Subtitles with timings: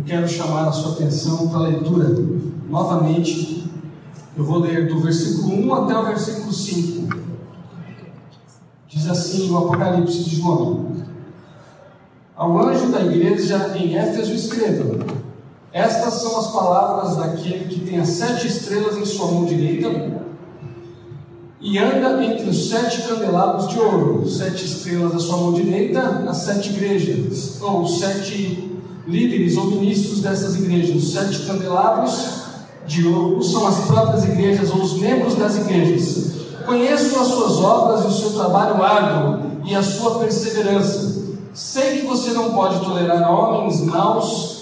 [0.00, 2.08] Eu quero chamar a sua atenção para a leitura
[2.70, 3.70] novamente.
[4.34, 7.18] Eu vou ler do versículo 1 até o versículo 5.
[8.88, 10.92] Diz assim o Apocalipse de João:
[12.34, 15.04] Ao anjo da igreja em Éfeso escreva:
[15.70, 20.18] Estas são as palavras daquele que tem as sete estrelas em sua mão direita
[21.60, 26.38] e anda entre os sete candelabros de ouro, sete estrelas à sua mão direita, as
[26.38, 28.69] sete igrejas, ou sete
[29.06, 32.40] líderes ou ministros dessas igrejas, os sete candelabros
[32.86, 36.30] de ouro são as próprias igrejas ou os membros das igrejas.
[36.66, 41.20] Conheço as suas obras e o seu trabalho árduo e a sua perseverança.
[41.52, 44.60] Sei que você não pode tolerar homens maus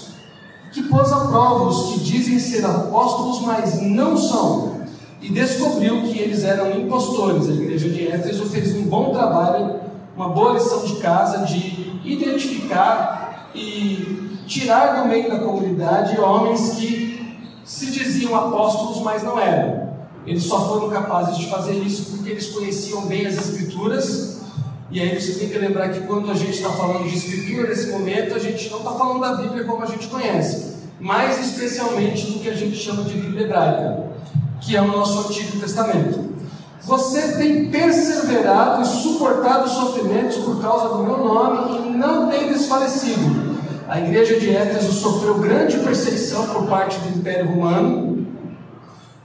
[0.71, 4.79] que pôs a prova os que dizem ser apóstolos, mas não são
[5.21, 7.49] e descobriu que eles eram impostores.
[7.49, 9.75] A igreja de Éfeso fez um bom trabalho,
[10.15, 17.37] uma boa lição de casa de identificar e tirar do meio da comunidade homens que
[17.63, 19.89] se diziam apóstolos, mas não eram.
[20.25, 24.41] Eles só foram capazes de fazer isso porque eles conheciam bem as Escrituras.
[24.91, 27.91] E aí você tem que lembrar que quando a gente está falando de Escritura nesse
[27.91, 32.39] momento, a gente não está falando da Bíblia como a gente conhece, mais especialmente do
[32.39, 34.09] que a gente chama de Bíblia hebraica
[34.61, 36.29] que é o nosso Antigo Testamento.
[36.81, 42.51] Você tem perseverado e suportado os sofrimentos por causa do meu nome e não tem
[42.51, 43.48] desfalecido.
[43.89, 48.23] A igreja de Éfeso sofreu grande perseguição por parte do Império Romano.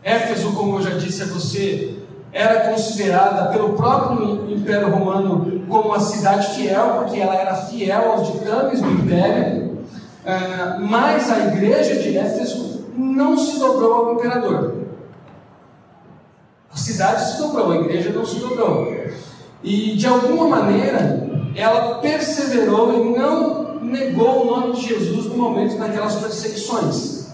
[0.03, 1.98] Éfeso, como eu já disse a você,
[2.33, 8.33] era considerada pelo próprio Império Romano como uma cidade fiel, porque ela era fiel aos
[8.33, 9.81] ditames do Império.
[10.25, 14.77] Ah, mas a igreja de Éfeso não se dobrou ao imperador.
[16.73, 18.91] A cidade se dobrou, a igreja não se dobrou.
[19.62, 25.79] E de alguma maneira, ela perseverou e não negou o nome de Jesus no momento
[25.79, 27.27] daquelas perseguições.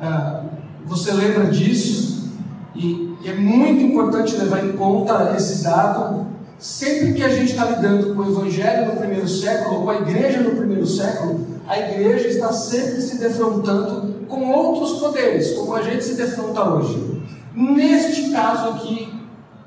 [0.00, 0.44] Ah,
[0.84, 2.30] você lembra disso?
[2.74, 6.26] E é muito importante levar em conta esse dado.
[6.58, 9.96] Sempre que a gente está lidando com o Evangelho no primeiro século, ou com a
[9.96, 15.82] igreja no primeiro século, a igreja está sempre se defrontando com outros poderes, como a
[15.82, 17.22] gente se defronta hoje.
[17.54, 19.12] Neste caso aqui,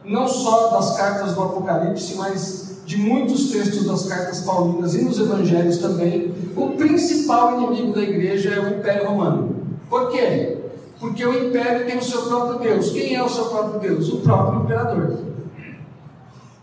[0.06, 5.19] não só das cartas do Apocalipse, mas de muitos textos das cartas paulinas e nos
[5.19, 9.56] evangelhos também, o principal inimigo da igreja é o Império Romano.
[9.90, 10.57] Por quê?
[11.00, 12.91] Porque o império tem o seu próprio Deus.
[12.91, 14.09] Quem é o seu próprio Deus?
[14.09, 15.18] O próprio imperador.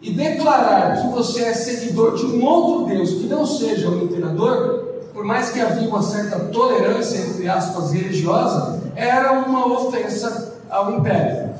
[0.00, 4.84] E declarar que você é seguidor de um outro Deus que não seja o imperador,
[5.12, 11.52] por mais que havia uma certa tolerância, entre aspas, religiosa, era uma ofensa ao império.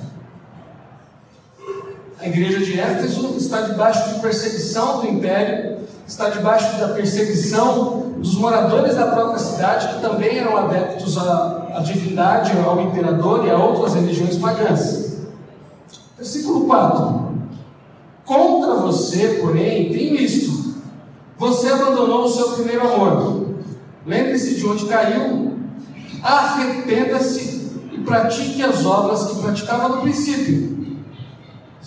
[2.23, 8.37] A igreja de Éfeso está debaixo de perseguição do império, está debaixo da perseguição dos
[8.37, 13.59] moradores da própria cidade, que também eram adeptos à, à divindade, ao imperador e a
[13.59, 15.17] outras religiões pagãs.
[16.17, 17.33] Versículo 4:
[18.25, 20.77] Contra você, porém, tem isto:
[21.37, 23.57] você abandonou o seu primeiro amor.
[24.07, 25.55] Lembre-se de onde caiu,
[26.23, 27.63] arrependa-se
[28.05, 30.82] pratique as obras que praticava no princípio.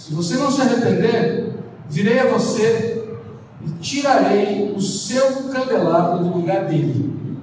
[0.06, 1.56] Se você não se arrepender,
[1.90, 3.18] virei a você
[3.60, 7.42] e tirarei o seu candelabro do lugar dele.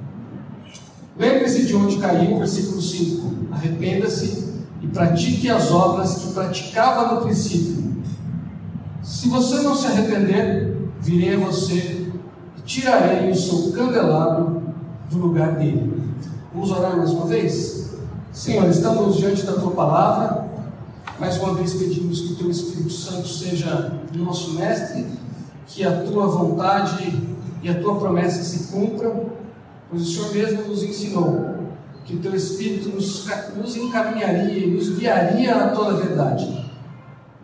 [1.18, 3.48] Lembre-se de onde caiu, versículo 5.
[3.50, 8.00] Arrependa-se e pratique as obras que praticava no princípio.
[9.02, 12.12] Se você não se arrepender, virei a você
[12.58, 14.62] e tirarei o seu candelabro
[15.10, 16.00] do lugar dele.
[16.54, 17.90] Vamos orar mais uma vez?
[18.30, 20.41] Senhor, estamos diante da tua palavra.
[21.18, 25.06] Mais uma vez pedimos que o teu Espírito Santo seja nosso mestre,
[25.66, 27.22] que a tua vontade
[27.62, 29.30] e a tua promessa se cumpram,
[29.88, 31.52] pois o Senhor mesmo nos ensinou
[32.04, 36.70] que o teu Espírito nos, nos encaminharia e nos guiaria a toda a verdade.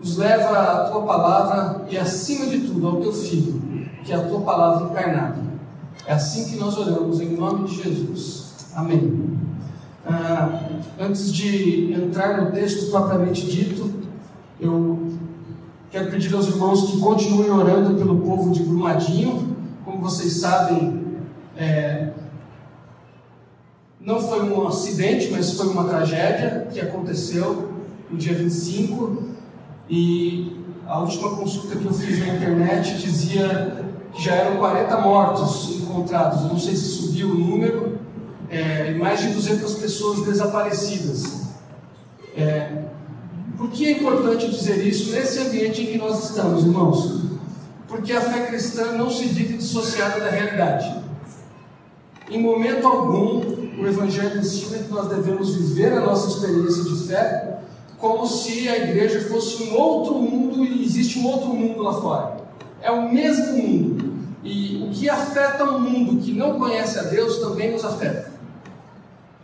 [0.01, 3.61] Nos leva à tua palavra e, acima de tudo, ao teu Filho,
[4.05, 5.39] que é a tua palavra encarnada.
[6.07, 8.55] É assim que nós oramos, em nome de Jesus.
[8.75, 9.39] Amém.
[10.07, 10.68] Ah,
[10.99, 13.91] antes de entrar no texto propriamente dito,
[14.61, 15.13] eu
[15.91, 19.57] quero pedir aos irmãos que continuem orando pelo povo de Brumadinho.
[19.85, 21.05] Como vocês sabem,
[21.57, 22.11] é,
[24.01, 27.73] não foi um acidente, mas foi uma tragédia que aconteceu
[28.11, 29.23] no dia 25.
[29.89, 35.81] E a última consulta que eu fiz na internet dizia que já eram 40 mortos
[35.83, 36.43] encontrados.
[36.43, 37.98] Eu não sei se subiu o número,
[38.51, 41.49] é, mais de 200 pessoas desaparecidas.
[42.37, 42.71] É,
[43.57, 47.23] por que é importante dizer isso nesse ambiente em que nós estamos, irmãos?
[47.87, 51.03] Porque a fé cristã não se vive dissociada da realidade.
[52.31, 53.41] Em momento algum,
[53.81, 57.59] o Evangelho ensina que nós devemos viver a nossa experiência de fé
[57.99, 62.37] como se a igreja fosse um outro mundo e existe um outro mundo lá fora.
[62.81, 64.19] É o mesmo mundo.
[64.45, 68.38] E o que afeta um mundo que não conhece a Deus também nos afeta.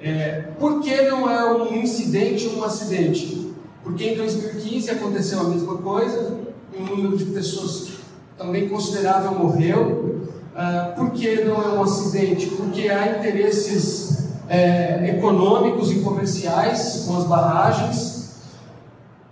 [0.00, 3.52] É, por que não é um incidente ou um acidente?
[3.82, 6.38] Porque em 2015 aconteceu a mesma coisa,
[6.78, 7.88] um número de pessoas
[8.36, 10.28] também considerável morreu.
[10.56, 12.46] Ah, por que não é um acidente?
[12.46, 18.14] Porque há interesses é, econômicos e comerciais com as barragens.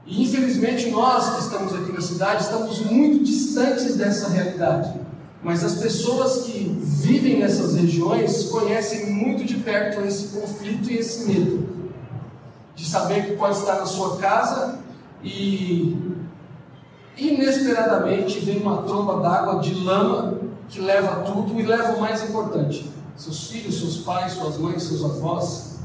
[0.06, 4.92] E infelizmente nós que estamos aqui na cidade estamos muito distantes dessa realidade.
[5.42, 11.26] Mas as pessoas que vivem nessas regiões conhecem muito de perto esse conflito e esse
[11.26, 11.72] medo
[12.74, 14.78] de saber que pode estar na sua casa
[15.22, 15.96] e
[17.16, 22.90] inesperadamente vem uma tromba d'água de lama que leva tudo e leva o mais importante:
[23.16, 25.80] seus filhos, seus pais, suas mães, seus avós.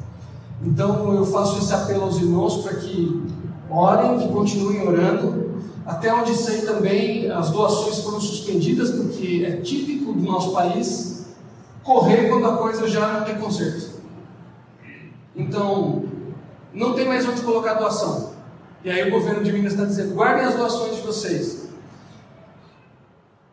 [0.63, 3.24] Então eu faço esse apelo aos irmãos para que
[3.69, 5.46] orem, que continuem orando.
[5.88, 11.28] Até onde sei também, as doações foram suspendidas, porque é típico do nosso país
[11.81, 13.92] correr quando a coisa já não tem conserto.
[15.34, 16.04] Então,
[16.74, 18.34] não tem mais onde colocar doação.
[18.84, 21.69] E aí o governo de Minas está dizendo: guardem as doações de vocês.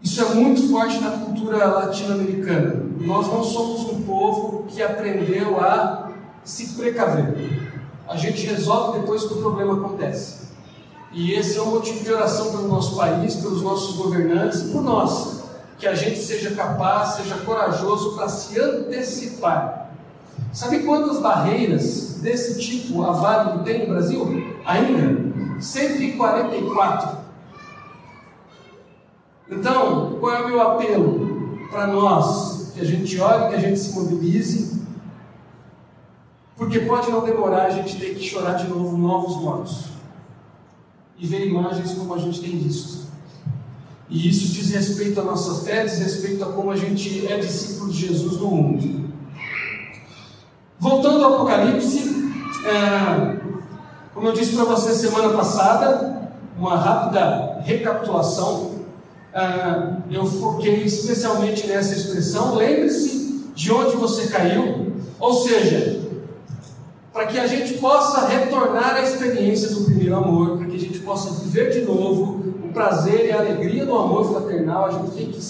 [0.02, 2.84] Isso é muito forte na cultura latino-americana.
[2.98, 6.10] Nós não somos um povo que aprendeu a
[6.42, 7.70] se precaver.
[8.08, 10.43] A gente resolve depois que o problema acontece.
[11.14, 14.82] E esse é um motivo de oração pelo nosso país, pelos nossos governantes e por
[14.82, 15.44] nós.
[15.78, 19.92] Que a gente seja capaz, seja corajoso para se antecipar.
[20.52, 24.26] Sabe quantas barreiras desse tipo a Vale tem no Brasil?
[24.66, 25.60] Ainda?
[25.60, 27.18] 144.
[29.50, 32.72] Então, qual é o meu apelo para nós?
[32.74, 34.82] Que a gente ore, que a gente se mobilize,
[36.56, 39.93] porque pode não demorar a gente ter que chorar de novo novos mortos
[41.18, 43.04] e ver imagens como a gente tem visto.
[44.08, 47.90] E isso diz respeito à nossa fé, diz respeito a como a gente é discípulo
[47.90, 49.10] de Jesus no mundo.
[50.78, 52.32] Voltando ao Apocalipse,
[52.66, 53.36] é,
[54.12, 58.74] como eu disse para você semana passada, uma rápida recapitulação.
[59.32, 62.54] É, eu foquei especialmente nessa expressão.
[62.54, 66.03] Lembre-se de onde você caiu, ou seja,
[67.14, 70.98] para que a gente possa retornar à experiência do primeiro amor, para que a gente
[70.98, 75.30] possa viver de novo o prazer e a alegria do amor fraternal, a gente tem
[75.30, 75.40] que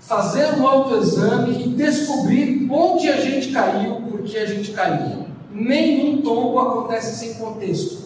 [0.00, 5.26] fazer um autoexame e descobrir onde a gente caiu, por que a gente caiu.
[5.52, 8.04] Nenhum tombo acontece sem contexto.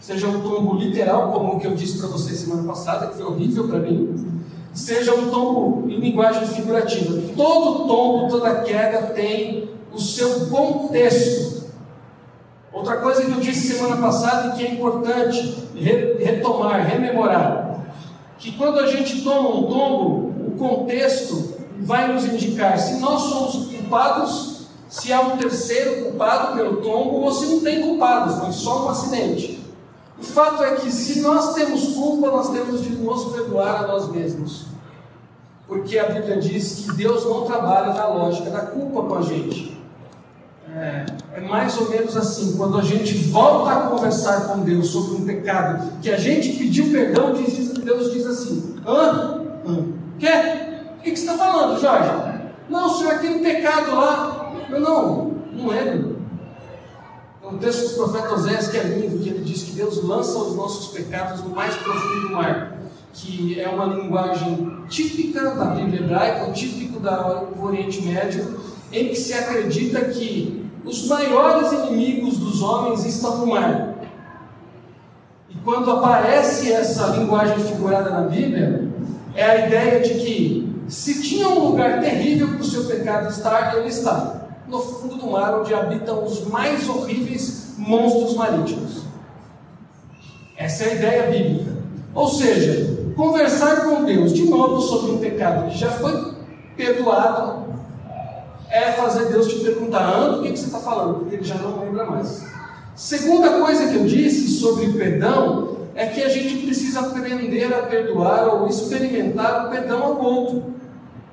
[0.00, 3.26] Seja um tombo literal, como o que eu disse para vocês semana passada, que foi
[3.26, 4.42] horrível para mim,
[4.72, 7.20] seja um tombo em linguagem figurativa.
[7.36, 11.63] Todo tombo, toda queda tem o seu contexto.
[12.74, 15.56] Outra coisa que eu disse semana passada e que é importante
[16.18, 17.84] retomar, rememorar,
[18.36, 23.66] que quando a gente toma um tombo, o contexto vai nos indicar se nós somos
[23.66, 28.86] culpados, se há um terceiro culpado pelo tombo ou se não tem culpado, foi só
[28.86, 29.62] um acidente.
[30.18, 34.08] O fato é que se nós temos culpa, nós temos de nos perdoar a nós
[34.08, 34.66] mesmos.
[35.66, 39.73] Porque a Bíblia diz que Deus não trabalha na lógica da culpa com a gente.
[40.76, 45.22] É, é, mais ou menos assim, quando a gente volta a conversar com Deus sobre
[45.22, 49.40] um pecado que a gente pediu perdão, Deus diz assim: Hã?
[49.64, 49.86] Hã?
[50.18, 50.28] Quê?
[50.98, 52.10] O que, você está falando, Jorge?
[52.68, 54.52] Não, senhor, aquele pecado lá.
[54.68, 56.18] Eu, não, não lembro.
[57.40, 60.36] É um texto do profeta Oséias que é lindo, que ele diz que Deus lança
[60.38, 62.78] os nossos pecados no mais profundo mar,
[63.12, 69.34] que é uma linguagem típica da Bíblia hebraica, típico do Oriente Médio, em que se
[69.34, 73.94] acredita que os maiores inimigos dos homens estão no mar.
[75.48, 78.88] E quando aparece essa linguagem figurada na Bíblia,
[79.34, 83.76] é a ideia de que se tinha um lugar terrível para o seu pecado estar,
[83.76, 89.02] ele está no fundo do mar, onde habitam os mais horríveis monstros marítimos.
[90.56, 91.72] Essa é a ideia bíblica.
[92.14, 96.34] Ou seja, conversar com Deus de novo sobre um pecado que já foi
[96.76, 97.63] perdoado
[98.74, 101.20] é fazer Deus te perguntar, Ando, o que, que você está falando?
[101.20, 102.44] Porque ele já não lembra mais.
[102.96, 108.48] Segunda coisa que eu disse sobre perdão é que a gente precisa aprender a perdoar
[108.48, 110.74] ou experimentar o perdão ao outro.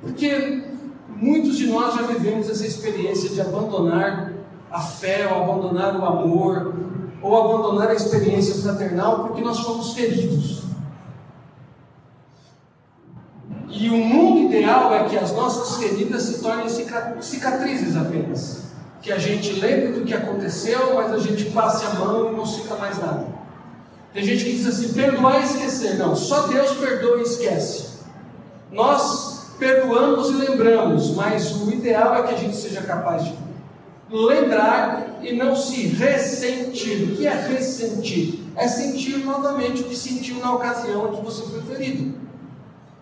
[0.01, 0.61] Porque
[1.09, 4.33] muitos de nós já vivemos essa experiência de abandonar
[4.69, 6.75] a fé, ou abandonar o amor,
[7.23, 10.61] ou abandonar a experiência fraternal porque nós fomos feridos.
[13.71, 16.67] E o mundo ideal é que as nossas feridas se tornem
[17.21, 18.63] cicatrizes apenas.
[19.01, 22.45] Que a gente lembre do que aconteceu, mas a gente passe a mão e não
[22.45, 23.25] sinta mais nada.
[24.13, 25.97] Tem gente que diz assim: perdoar e esquecer.
[25.97, 27.91] Não, só Deus perdoa e esquece.
[28.71, 33.33] Nós perdoamos e lembramos, mas o ideal é que a gente seja capaz de
[34.11, 37.03] lembrar e não se ressentir.
[37.03, 38.41] O que é ressentir?
[38.55, 42.13] É sentir novamente o que sentiu na ocasião em que você foi ferido.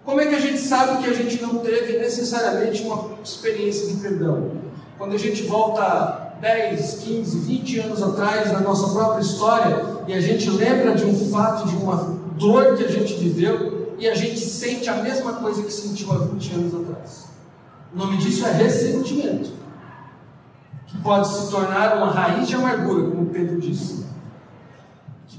[0.06, 3.96] Como é que a gente sabe que a gente não teve necessariamente uma experiência de
[3.96, 4.52] perdão?
[4.98, 10.22] Quando a gente volta 10, 15, 20 anos atrás na nossa própria história e a
[10.22, 14.40] gente lembra de um fato, de uma dor que a gente viveu e a gente
[14.40, 17.26] sente a mesma coisa que sentiu há 20 anos atrás.
[17.94, 19.52] O nome disso é ressentimento
[20.88, 24.06] que pode se tornar uma raiz de amargura, como Pedro disse,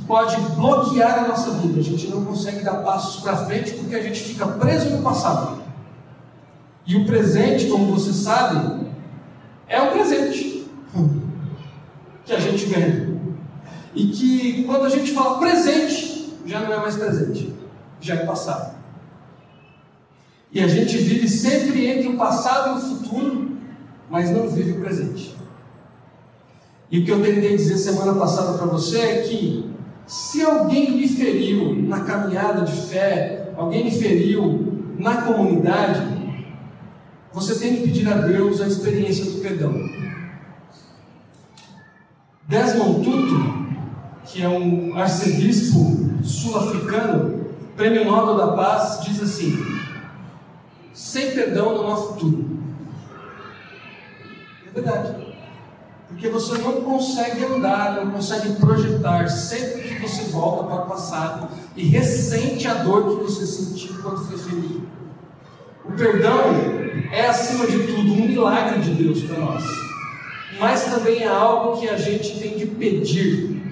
[0.07, 1.81] pode bloquear a nossa vida.
[1.81, 5.61] A gente não consegue dar passos para frente porque a gente fica preso no passado.
[6.87, 8.87] E o presente, como você sabe,
[9.69, 10.67] é um presente
[12.25, 13.11] que a gente ganha.
[13.95, 17.55] E que quando a gente fala presente, já não é mais presente,
[18.01, 18.75] já é passado.
[20.53, 23.57] E a gente vive sempre entre o passado e o futuro,
[24.09, 25.37] mas não vive o presente.
[26.91, 29.70] E o que eu tentei dizer semana passada para você é que
[30.11, 36.03] se alguém lhe feriu na caminhada de fé, alguém lhe feriu na comunidade,
[37.33, 39.73] você tem que pedir a Deus a experiência do perdão.
[42.49, 43.69] Desmond Tutu,
[44.25, 47.45] que é um arcebispo sul-africano,
[47.77, 49.65] prêmio Nobel da Paz, diz assim:
[50.93, 52.59] sem perdão não há futuro.
[54.67, 55.20] É verdade.
[56.11, 61.49] Porque você não consegue andar, não consegue projetar sempre que você volta para o passado
[61.77, 64.83] e ressente a dor que você sentiu quando foi ferido.
[65.85, 66.41] O perdão
[67.11, 69.65] é, acima de tudo, um milagre de Deus para nós,
[70.59, 73.63] mas também é algo que a gente tem de pedir,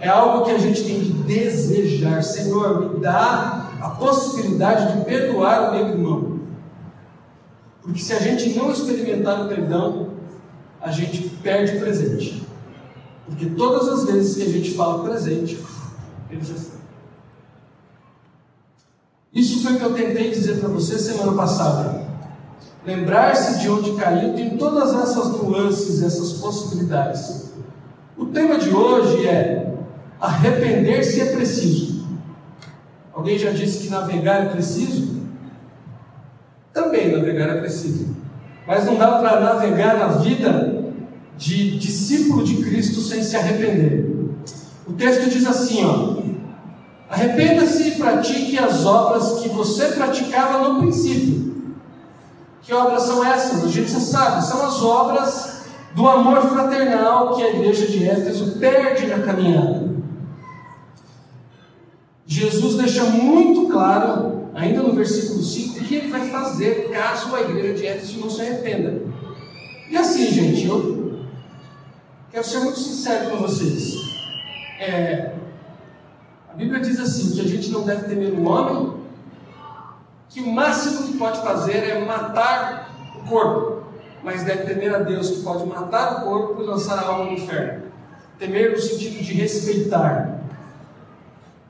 [0.00, 2.22] é algo que a gente tem de desejar.
[2.22, 6.40] Senhor, me dá a possibilidade de perdoar o meu irmão.
[7.82, 10.17] Porque se a gente não experimentar o perdão,
[10.80, 12.46] a gente perde o presente.
[13.26, 15.58] Porque todas as vezes que a gente fala presente,
[16.30, 16.78] ele já foi.
[19.34, 22.08] Isso foi o que eu tentei dizer para você semana passada.
[22.86, 27.52] Lembrar-se de onde caiu tem todas essas nuances, essas possibilidades.
[28.16, 29.74] O tema de hoje é
[30.18, 32.06] arrepender-se é preciso.
[33.12, 35.18] Alguém já disse que navegar é preciso?
[36.72, 38.16] Também navegar é preciso.
[38.68, 40.84] Mas não dá para navegar na vida
[41.38, 44.14] de discípulo de Cristo sem se arrepender.
[44.86, 46.18] O texto diz assim, ó:
[47.08, 51.72] Arrependa-se e pratique as obras que você praticava no princípio.
[52.60, 53.64] Que obras são essas?
[53.64, 55.62] A gente já sabe, são as obras
[55.94, 59.88] do amor fraternal que a igreja de Éfeso perde na caminhada.
[62.26, 67.42] Jesus deixa muito claro ainda no versículo 5, o que ele vai fazer caso a
[67.42, 69.02] igreja de Éfeso não se arrependa.
[69.88, 71.20] E assim, gente, eu
[72.30, 73.94] quero ser muito sincero com vocês.
[74.80, 75.32] É,
[76.50, 78.94] a Bíblia diz assim: que a gente não deve temer o homem,
[80.28, 83.84] que o máximo que pode fazer é matar o corpo,
[84.24, 87.32] mas deve temer a Deus, que pode matar o corpo e lançar a alma no
[87.32, 87.84] inferno.
[88.38, 90.40] Temer no sentido de respeitar.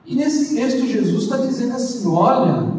[0.06, 2.77] E nesse texto, Jesus está dizendo assim: olha,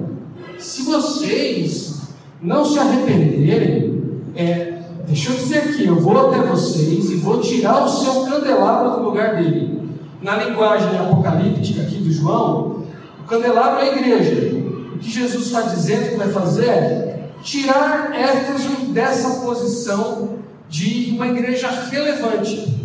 [0.60, 2.02] se vocês
[2.42, 4.02] não se arrependerem,
[4.36, 8.98] é, deixa eu dizer aqui, eu vou até vocês e vou tirar o seu candelabro
[8.98, 9.80] do lugar dele.
[10.22, 12.84] Na linguagem apocalíptica aqui do João,
[13.22, 14.56] o candelabro é a igreja.
[14.94, 21.28] O que Jesus está dizendo que vai fazer é tirar Éfeso dessa posição de uma
[21.28, 22.79] igreja relevante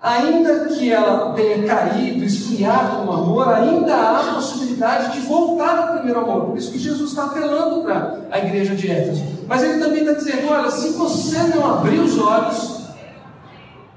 [0.00, 5.94] ainda que ela tenha caído, esfriado no amor, ainda há a possibilidade de voltar ao
[5.96, 6.46] primeiro amor.
[6.46, 9.24] Por isso que Jesus está apelando para a igreja de Éfeso.
[9.46, 12.78] Mas ele também está dizendo: olha, se você não abrir os olhos,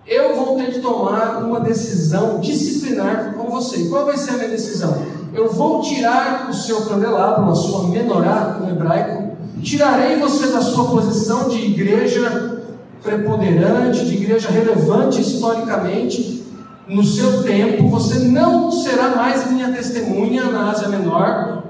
[0.07, 3.87] eu vou ter de tomar uma decisão disciplinar com você.
[3.87, 5.05] Qual vai ser a minha decisão?
[5.33, 10.89] Eu vou tirar o seu candelabro, a sua menorá no hebraico, tirarei você da sua
[10.89, 12.60] posição de igreja
[13.01, 16.41] preponderante, de igreja relevante historicamente,
[16.87, 21.63] no seu tempo, você não será mais minha testemunha na Ásia Menor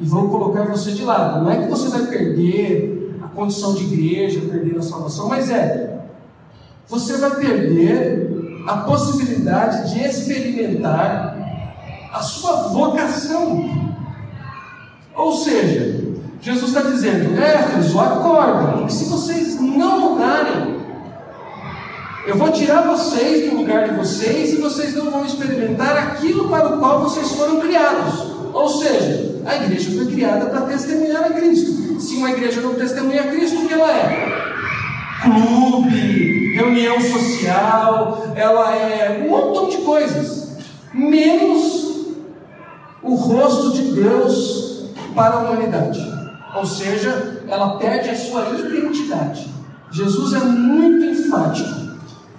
[0.00, 1.44] e vou colocar você de lado.
[1.44, 6.00] Não é que você vai perder a condição de igreja, perder a salvação, mas é,
[6.88, 11.36] você vai perder a possibilidade de experimentar
[12.12, 13.88] a sua vocação.
[15.14, 16.07] Ou seja,
[16.40, 20.78] Jesus está dizendo: Éfeso, acorda, porque se vocês não mudarem,
[22.26, 26.76] eu vou tirar vocês do lugar de vocês e vocês não vão experimentar aquilo para
[26.76, 28.36] o qual vocês foram criados.
[28.52, 31.98] Ou seja, a igreja foi criada para testemunhar a Cristo.
[32.00, 34.48] Se uma igreja não testemunha a Cristo, o que ela é?
[35.22, 40.48] Clube, reunião social, ela é um montão de coisas,
[40.92, 42.06] menos
[43.02, 46.17] o rosto de Deus para a humanidade.
[46.54, 49.48] Ou seja, ela perde a sua identidade.
[49.90, 51.88] Jesus é muito enfático.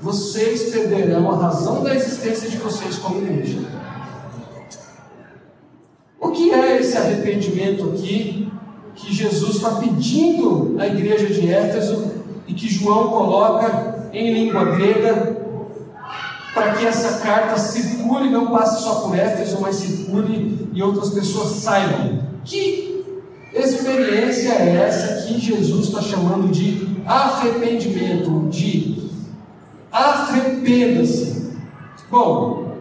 [0.01, 3.60] Vocês perderão a razão da existência de vocês como igreja.
[6.20, 8.51] O que é esse arrependimento aqui
[8.96, 12.12] que Jesus está pedindo à igreja de Éfeso
[12.48, 15.38] e que João coloca em língua grega
[16.54, 21.51] para que essa carta circule, não passe só por Éfeso, mas circule e outras pessoas
[21.58, 22.20] saibam.
[22.44, 22.88] Que
[23.53, 29.10] experiência é essa que Jesus está chamando de arrependimento, de
[29.91, 31.53] arrependa-se?
[32.10, 32.75] Bom,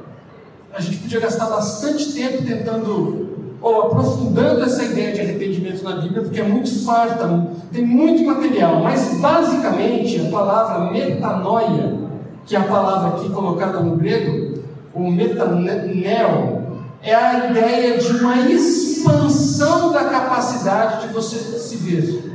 [0.73, 3.29] a gente podia gastar bastante tempo tentando
[3.61, 8.81] ou aprofundando essa ideia de arrependimento na Bíblia, porque é muito farta, tem muito material,
[8.83, 11.99] mas basicamente a palavra metanoia,
[12.47, 14.63] que é a palavra aqui colocada no grego,
[14.95, 16.58] o metanel,
[17.03, 22.29] é a ideia de uma expansão da capacidade de você se ver.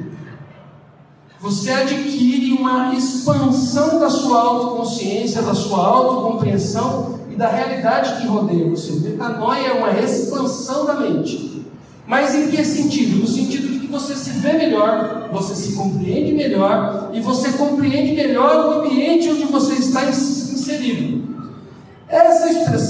[1.39, 8.69] Você adquire uma expansão da sua autoconsciência, da sua autocompreensão e da realidade que rodeia
[8.69, 8.93] você.
[8.93, 11.65] Metanoia é uma expansão da mente.
[12.07, 13.17] Mas em que sentido?
[13.17, 18.13] No sentido de que você se vê melhor, você se compreende melhor e você compreende
[18.13, 21.22] melhor o ambiente onde você está inserido.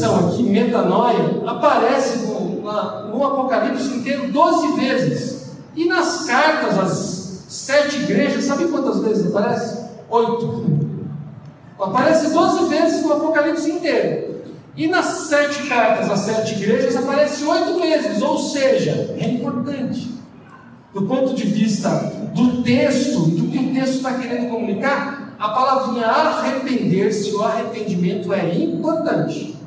[0.04, 5.54] Expressão aqui, metanoia, aparece no, na, no Apocalipse inteiro 12 vezes.
[5.76, 9.82] E nas cartas, as sete igrejas, sabe quantas vezes aparece?
[10.10, 10.66] Oito.
[11.80, 14.34] Aparece 12 vezes no Apocalipse inteiro.
[14.76, 20.12] E nas sete cartas às sete igrejas aparece oito vezes, ou seja, é importante.
[20.94, 21.90] Do ponto de vista
[22.34, 28.54] do texto, do que o texto está querendo comunicar, a palavrinha arrepender-se, o arrependimento é
[28.56, 29.63] importante.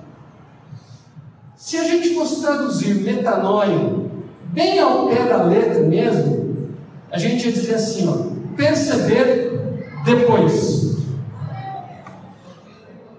[1.66, 4.07] Se a gente fosse traduzir metanoia
[4.52, 6.68] bem ao pé da letra mesmo,
[7.11, 10.98] a gente ia dizer assim, ó, perceber depois.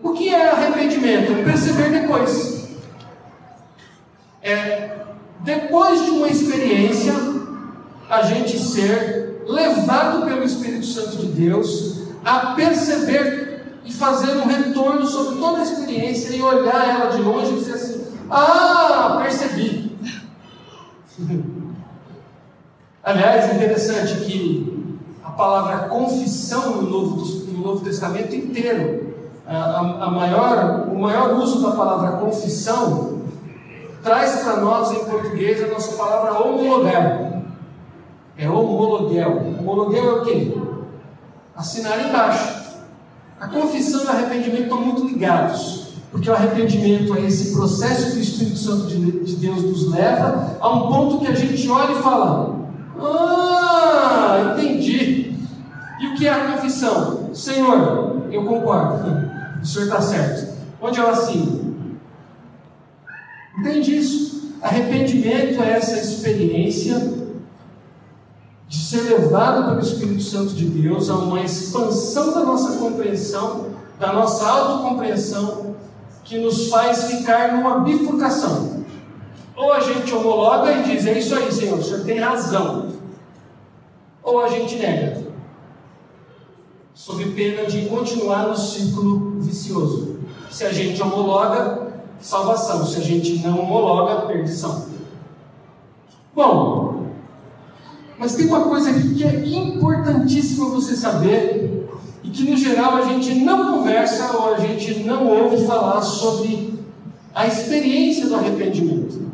[0.02, 1.44] O que é arrependimento?
[1.44, 2.70] Perceber depois.
[4.42, 4.96] É
[5.42, 7.14] depois de uma experiência,
[8.10, 15.06] a gente ser levado pelo Espírito Santo de Deus a perceber e fazer um retorno
[15.06, 17.97] sobre toda a experiência e olhar ela de longe e dizer assim:
[18.30, 19.98] Ah, percebi.
[23.04, 29.08] Aliás, é interessante que a palavra confissão no Novo, no Novo Testamento inteiro
[29.48, 33.22] a, a maior, o maior uso da palavra confissão
[34.04, 37.44] traz para nós em português a nossa palavra homologar.
[38.38, 39.56] É homologuel.
[39.60, 40.58] Homologuel é o quê?
[41.56, 42.58] Assinar embaixo.
[43.40, 48.18] A confissão e o arrependimento estão muito ligados, porque o arrependimento é esse processo que
[48.18, 52.02] o Espírito Santo de Deus nos leva a um ponto que a gente olha e
[52.02, 52.56] fala:
[53.00, 55.36] Ah, entendi.
[56.00, 57.34] E o que é a confissão?
[57.34, 59.28] Senhor, eu concordo
[59.62, 60.58] o senhor está certo.
[60.82, 61.88] Onde eu assino?
[63.60, 64.54] Entende isso?
[64.62, 67.16] Arrependimento é essa experiência
[68.68, 73.68] de ser levado pelo Espírito Santo de Deus a uma expansão da nossa compreensão,
[74.00, 75.76] da nossa autocompreensão,
[76.28, 78.86] que nos faz ficar numa bifurcação.
[79.56, 82.90] Ou a gente homologa e diz: É isso aí, Senhor, o Senhor tem razão.
[84.22, 85.26] Ou a gente nega
[86.94, 90.20] sob pena de continuar no ciclo vicioso.
[90.52, 92.86] Se a gente homologa, salvação.
[92.86, 94.88] Se a gente não homologa, perdição.
[96.36, 97.08] Bom,
[98.20, 101.77] mas tem uma coisa aqui que é importantíssima você saber
[102.28, 106.74] e que no geral a gente não conversa ou a gente não ouve falar sobre
[107.34, 109.32] a experiência do arrependimento.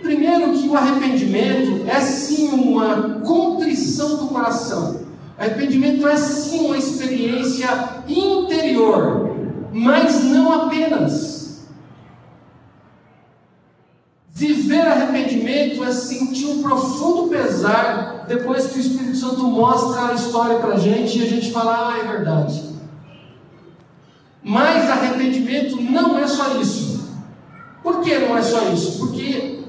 [0.00, 5.02] Primeiro que o arrependimento é sim uma contrição do coração.
[5.38, 7.68] Arrependimento é sim uma experiência
[8.08, 9.36] interior,
[9.70, 11.66] mas não apenas.
[14.30, 15.11] Viver arrependimento
[15.52, 20.78] é sentir um profundo pesar depois que o Espírito Santo mostra a história para a
[20.78, 22.72] gente e a gente fala, ah, é verdade.
[24.42, 27.10] Mas arrependimento não é só isso.
[27.82, 28.98] Por que não é só isso?
[28.98, 29.60] Porque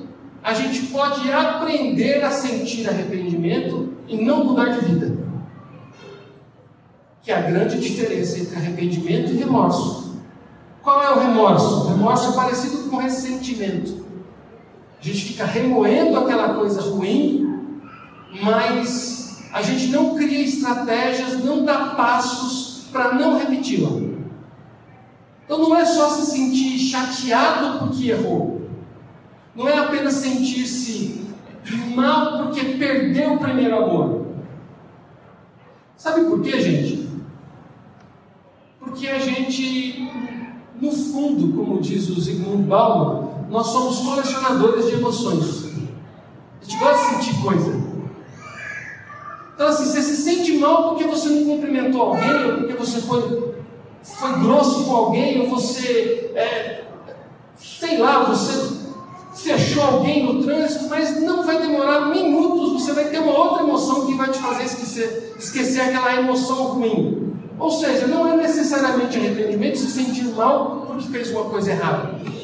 [0.44, 5.18] a gente pode aprender a sentir arrependimento e não mudar de vida.
[7.22, 10.18] Que é a grande diferença entre arrependimento e remorso.
[10.82, 11.86] Qual é o remorso?
[11.86, 14.03] O remorso é parecido com ressentimento.
[15.04, 17.60] A gente fica remoendo aquela coisa ruim,
[18.42, 23.90] mas a gente não cria estratégias, não dá passos para não repeti-la.
[25.44, 28.62] Então não é só se sentir chateado porque errou.
[29.54, 31.22] Não é apenas sentir-se
[31.94, 34.26] mal porque perdeu o primeiro amor.
[35.98, 37.10] Sabe por quê, gente?
[38.80, 40.10] Porque a gente,
[40.80, 45.66] no fundo, como diz o Zygmunt Bauman, nós somos colecionadores de emoções.
[46.60, 47.84] A gente gosta de sentir coisa.
[49.54, 53.54] Então, assim, você se sente mal porque você não cumprimentou alguém, ou porque você foi,
[54.02, 56.86] foi grosso com alguém, ou você, é,
[57.56, 58.76] sei lá, você
[59.36, 64.08] fechou alguém no trânsito, mas não vai demorar minutos, você vai ter uma outra emoção
[64.08, 67.36] que vai te fazer esquecer, esquecer aquela emoção ruim.
[67.60, 72.43] Ou seja, não é necessariamente arrependimento se sentir mal porque fez uma coisa errada.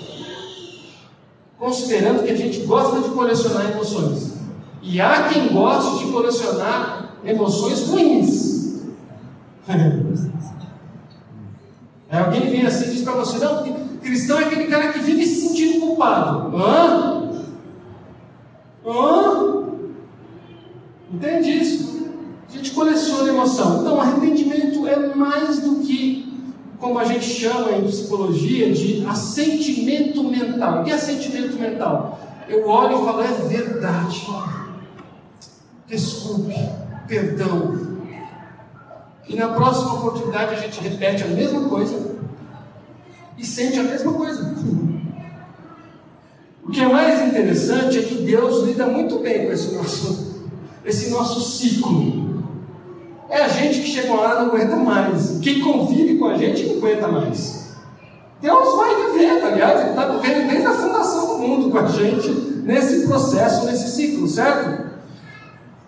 [1.59, 4.33] Considerando que a gente gosta de colecionar emoções.
[4.81, 8.85] E há quem goste de colecionar emoções ruins.
[12.09, 13.61] é, alguém vem assim e diz para você, não,
[14.01, 16.55] cristão é aquele cara que vive se sentindo culpado.
[16.55, 17.29] Hã?
[18.85, 19.65] Hã?
[21.13, 22.07] Entende isso?
[22.47, 23.81] A gente coleciona emoção.
[23.81, 26.28] Então, arrependimento é mais do que,
[26.79, 30.81] como a gente chama em psicologia, de assentimento mental.
[30.81, 32.19] O que é assentimento mental?
[32.47, 34.27] Eu olho e falo, é verdade.
[35.85, 36.55] Desculpe,
[37.07, 37.89] perdão.
[39.27, 42.17] E na próxima oportunidade a gente repete a mesma coisa
[43.37, 44.55] e sente a mesma coisa.
[46.63, 50.43] O que é mais interessante é que Deus lida muito bem com esse nosso,
[50.85, 52.43] esse nosso ciclo.
[53.29, 55.28] É a gente que chega uma hora não aguenta mais.
[55.41, 57.75] Quem convive com a gente não aguenta mais.
[58.41, 61.87] Deus vai viver, tá aliás, Ele está vivendo desde a fundação do mundo com a
[61.87, 62.29] gente
[62.63, 64.89] nesse processo, nesse ciclo, certo?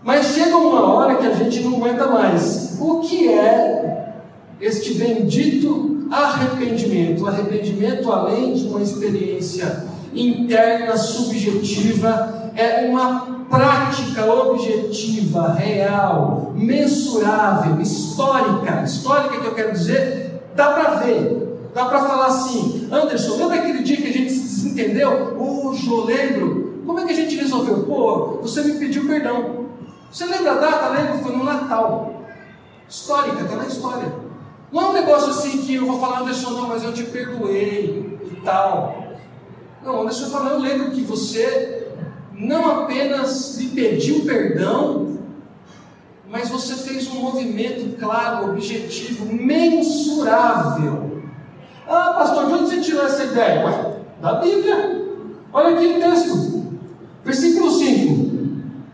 [0.03, 2.77] Mas chega uma hora que a gente não aguenta mais.
[2.79, 4.15] O que é
[4.59, 7.27] este bendito arrependimento?
[7.27, 18.83] Arrependimento, além de uma experiência interna, subjetiva, é uma prática objetiva, real, mensurável, histórica.
[18.83, 23.83] Histórica que eu quero dizer, dá para ver, dá para falar assim: Anderson, lembra aquele
[23.83, 25.37] dia que a gente se desentendeu?
[25.37, 26.61] Hoje eu lembro.
[26.85, 27.83] Como é que a gente resolveu?
[27.83, 29.67] Pô, você me pediu perdão.
[30.11, 30.89] Você lembra a data?
[30.89, 31.19] Lembra?
[31.19, 32.23] Foi no Natal.
[32.89, 34.13] Histórica, está na história.
[34.71, 38.19] Não é um negócio assim que eu vou falar, Anderson, não, mas eu te perdoei
[38.23, 39.00] e tal.
[39.83, 41.87] Não, eu falar, eu lembro que você
[42.33, 45.17] não apenas me pediu perdão,
[46.29, 51.23] mas você fez um movimento claro, objetivo, mensurável.
[51.87, 53.65] Ah, pastor, de onde você tirou essa ideia?
[53.65, 55.01] Ué, da Bíblia.
[55.51, 56.63] Olha aqui o texto.
[57.25, 58.31] Versículo 5.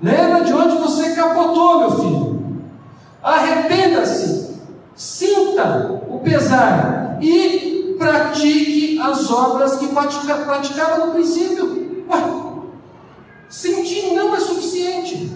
[0.01, 2.61] Lembra de onde você capotou, meu filho.
[3.21, 4.55] Arrependa-se,
[4.95, 7.06] sinta o pesar
[9.27, 12.05] as obras que praticava no princípio.
[12.09, 12.63] Ué,
[13.49, 15.35] sentir não é suficiente.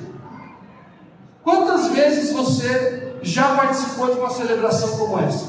[1.44, 5.48] Quantas vezes você já participou de uma celebração como essa?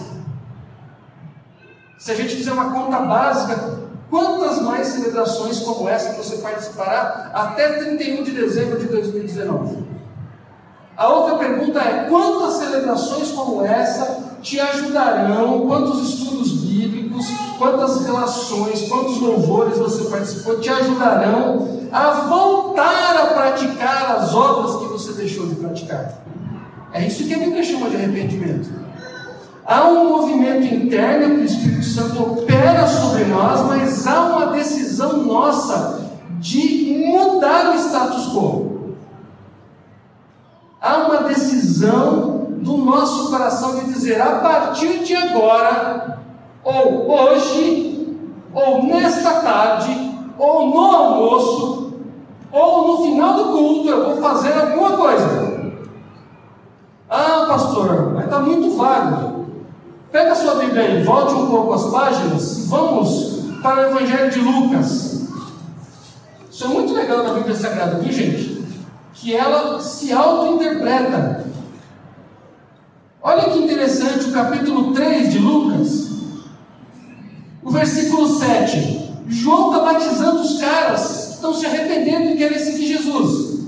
[1.99, 7.79] Se a gente fizer uma conta básica, quantas mais celebrações como essa você participará até
[7.79, 9.85] 31 de dezembro de 2019?
[10.97, 15.67] A outra pergunta é: quantas celebrações como essa te ajudarão?
[15.67, 16.52] Quantos estudos
[17.63, 24.87] quantas relações, quantos louvores você participou te ajudarão a voltar a praticar as obras que
[24.87, 26.25] você deixou de praticar?
[26.93, 28.69] É isso que a Bíblia chama de arrependimento.
[29.65, 35.19] Há um movimento interno que o Espírito Santo opera sobre nós, mas há uma decisão
[35.19, 38.97] nossa de mudar o status quo.
[40.81, 46.22] Há uma decisão do nosso coração de dizer: a partir de agora,
[46.65, 48.17] ou hoje,
[48.55, 51.95] ou nesta tarde, ou no almoço,
[52.51, 55.73] ou no final do culto, eu vou fazer alguma coisa.
[57.09, 59.47] Ah, pastor, mas está muito vago.
[60.11, 64.31] Pega a sua Bíblia aí, volte um pouco as páginas e vamos para o Evangelho
[64.31, 65.29] de Lucas.
[66.51, 68.53] Isso é muito legal na Bíblia Sagrada, viu gente?
[69.23, 71.45] que ela se auto-interpreta.
[73.23, 76.11] Olha que interessante o capítulo 3 de Lucas,
[77.63, 79.11] o versículo 7.
[79.29, 83.59] João está batizando os caras estão se arrependendo e querem seguir Jesus.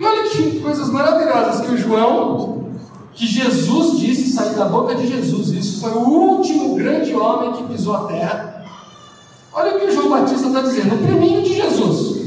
[0.00, 2.70] E olha que coisas maravilhosas que o João,
[3.12, 5.50] que Jesus disse sair da boca de Jesus.
[5.50, 8.64] Isso foi o último grande homem que pisou a terra.
[9.52, 12.22] Olha o que o João Batista está dizendo, o primeiro de Jesus.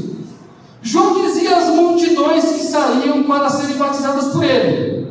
[0.80, 5.08] João dizia às multidões que saíam para serem batizadas por ele: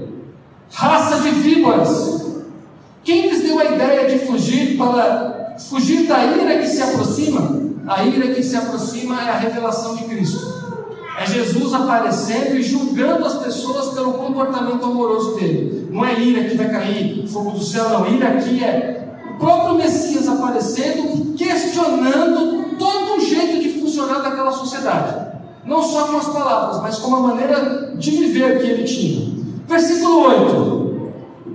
[0.72, 2.24] raça de víboras.
[3.04, 7.62] Quem lhes deu a ideia de fugir para fugir da ira que se aproxima?
[7.88, 10.56] A ira que se aproxima é a revelação de Cristo.
[11.20, 15.88] É Jesus aparecendo e julgando as pessoas pelo comportamento amoroso dele.
[15.91, 18.08] Não é ira que vai cair fogo do céu, não.
[18.08, 24.52] Ira aqui é o próprio Messias aparecendo e questionando todo o jeito de funcionar daquela
[24.52, 25.36] sociedade.
[25.65, 29.36] Não só com as palavras, mas com a maneira de viver que ele tinha.
[29.68, 31.12] Versículo 8: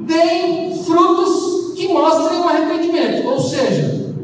[0.07, 1.50] Deem frutos
[1.81, 3.27] que mostrem o arrependimento.
[3.27, 4.15] Ou seja,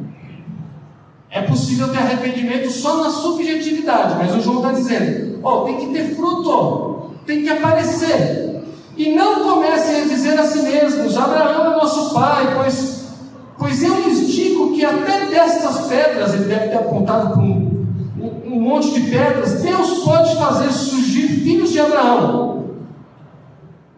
[1.30, 5.86] é possível ter arrependimento só na subjetividade, mas o João está dizendo: oh, tem que
[5.86, 8.62] ter fruto, tem que aparecer.
[8.96, 13.06] E não comecem a dizer a si mesmos: Abraão é nosso pai, pois,
[13.58, 17.86] pois eu lhes digo que até destas pedras, ele deve ter apontado para um,
[18.46, 22.55] um monte de pedras, Deus pode fazer surgir filhos de Abraão.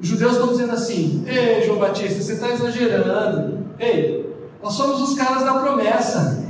[0.00, 3.58] Os judeus estão dizendo assim: Ei, João Batista, você está exagerando.
[3.78, 4.32] Ei,
[4.62, 6.46] nós somos os caras da promessa.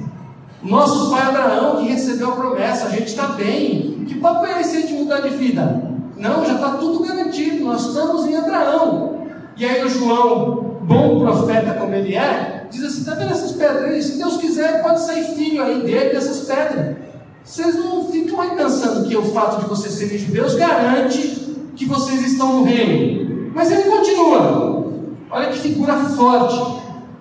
[0.63, 4.05] Nosso pai Abraão que recebeu a promessa, a gente está bem.
[4.07, 5.83] Que papo é esse de mudar de vida?
[6.17, 9.27] Não, já está tudo garantido, nós estamos em Abraão.
[9.57, 13.85] E aí o João, bom profeta como ele é, diz assim: está vendo essas pedras
[13.85, 14.03] aí?
[14.03, 16.97] Se Deus quiser, pode sair filho aí dele dessas pedras.
[17.45, 22.33] Vocês não ficam aí pensando que o fato de vocês serem judeus garante que vocês
[22.33, 23.28] estão no reino.
[23.55, 24.87] Mas ele continua.
[25.31, 26.79] Olha que figura forte.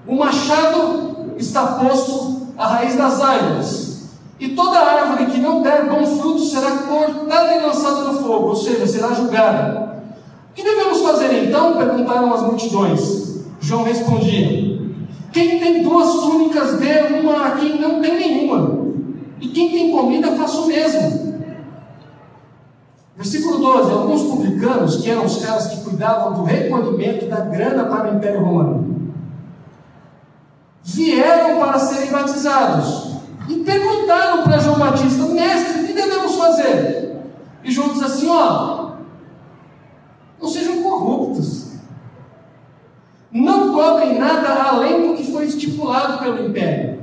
[0.08, 3.88] O machado está posto a raiz das árvores.
[4.40, 8.56] E toda árvore que não der bom fruto será cortada e lançada no fogo, ou
[8.56, 10.04] seja, será julgada.
[10.52, 11.76] O que devemos fazer então?
[11.78, 13.42] perguntaram as multidões.
[13.60, 14.80] João respondia:
[15.32, 18.78] Quem tem duas túnicas, dê uma a quem não tem nenhuma.
[19.42, 21.36] E quem tem comida, faça o mesmo.
[23.16, 24.47] Versículo 12: Alguns publicanos,
[25.02, 29.14] que eram os caras que cuidavam do recolhimento da grana para o Império Romano,
[30.84, 37.18] vieram para serem batizados e perguntaram para João Batista: Mestre, o que devemos fazer?
[37.64, 38.92] E João diz assim: Ó,
[40.42, 41.74] não sejam corruptos,
[43.32, 46.98] não cobrem nada além do que foi estipulado pelo império.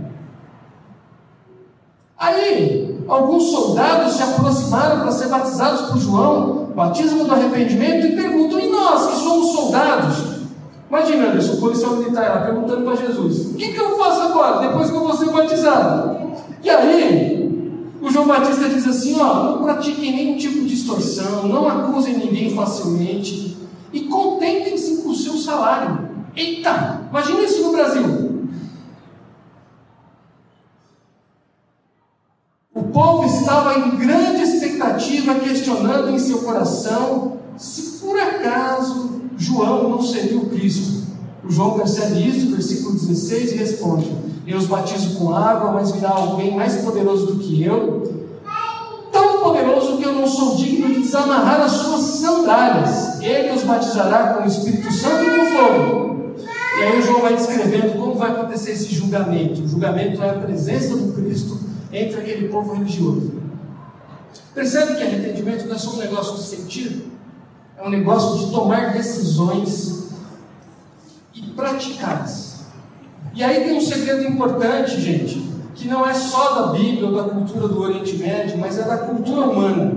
[2.17, 8.61] Aí, alguns soldados se aproximaram para ser batizados por João, batismo do arrependimento, e perguntam:
[8.61, 10.35] E nós que somos soldados?
[10.89, 14.67] Imagina, Anderson, o policial militar lá perguntando para Jesus: O que, que eu faço agora,
[14.67, 16.35] depois que eu vou ser batizado?
[16.63, 17.35] E aí,
[18.01, 22.55] o João Batista diz assim: Ó, não pratiquem nenhum tipo de distorção, não acusem ninguém
[22.55, 23.57] facilmente
[23.93, 26.09] e contentem-se com o seu salário.
[26.37, 28.25] Eita, imagina isso no Brasil.
[32.75, 40.01] O povo estava em grande expectativa, questionando em seu coração se por acaso João não
[40.01, 41.03] seria o Cristo.
[41.45, 44.11] O João percebe isso, versículo 16, e responde:
[44.47, 48.25] Eu os batizo com água, mas virá alguém mais poderoso do que eu,
[49.13, 53.21] tão poderoso que eu não sou digno de desamarrar as suas sandálias.
[53.21, 56.15] Ele os batizará com o Espírito Santo e com fogo.
[56.79, 59.63] E aí o João vai descrevendo como vai acontecer esse julgamento.
[59.63, 63.43] O julgamento é a presença do Cristo entre aquele povo religioso.
[64.55, 67.11] Percebe que arrependimento não é só um negócio de sentir?
[67.77, 70.11] É um negócio de tomar decisões
[71.35, 72.67] e praticá-las.
[73.35, 75.43] E aí tem um segredo importante, gente,
[75.75, 78.99] que não é só da Bíblia ou da cultura do Oriente Médio, mas é da
[78.99, 79.97] cultura humana.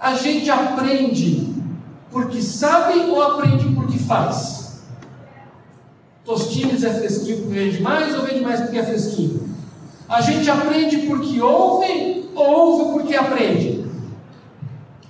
[0.00, 1.54] A gente aprende
[2.10, 4.82] porque sabe ou aprende porque faz?
[6.24, 9.55] Tostines é fresquinho porque vende mais ou vende mais porque é fresquinho?
[10.08, 13.84] A gente aprende porque ouve ou ouve porque aprende?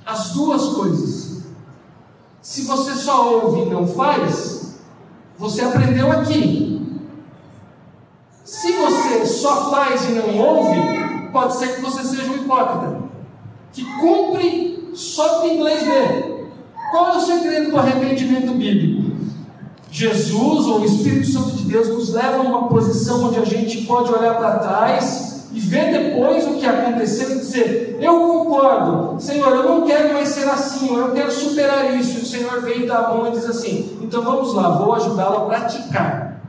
[0.04, 1.42] As duas coisas.
[2.40, 4.78] Se você só ouve e não faz,
[5.36, 7.00] você aprendeu aqui.
[8.44, 13.02] Se você só faz e não ouve, pode ser que você seja um hipócrita,
[13.72, 16.48] que cumpre só o inglês ver.
[16.90, 19.05] Qual é o segredo do arrependimento bíblico?
[19.96, 23.86] Jesus ou o Espírito Santo de Deus nos leva a uma posição onde a gente
[23.86, 29.56] pode olhar para trás e ver depois o que aconteceu e dizer: Eu concordo, Senhor,
[29.56, 32.18] eu não quero mais ser assim, eu quero superar isso.
[32.18, 35.46] E o Senhor veio da mão e diz assim: Então vamos lá, vou ajudá-lo a
[35.46, 36.42] praticar.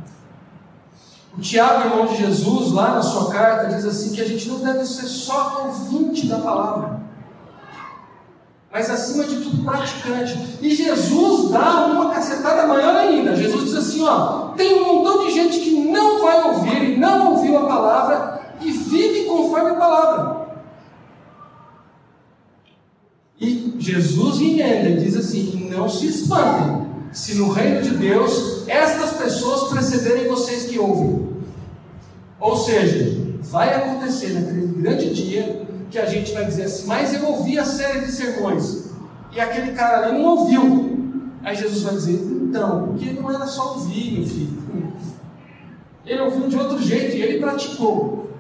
[1.38, 4.60] O Tiago, irmão de Jesus, lá na sua carta, diz assim que a gente não
[4.60, 7.00] deve ser só ouvinte da palavra,
[8.78, 10.38] mas acima de tudo praticante.
[10.62, 13.36] E Jesus dá uma cacetada maior ainda.
[13.36, 17.34] Jesus diz assim: ó, tem um montão de gente que não vai ouvir e não
[17.34, 20.48] ouviu a palavra e vive conforme a palavra.
[23.42, 29.14] E Jesus emenda e diz assim: não se espantem, se no reino de Deus estas
[29.14, 31.36] pessoas precederem vocês que ouvem.
[32.40, 37.26] Ou seja, vai acontecer naquele grande dia que a gente vai dizer assim, mas eu
[37.26, 38.88] ouvi a série de sermões,
[39.32, 40.98] e aquele cara ali não ouviu.
[41.44, 44.58] Aí Jesus vai dizer, então, porque não era só ouvir, meu filho.
[46.06, 48.32] Ele ouviu de outro jeito e ele praticou.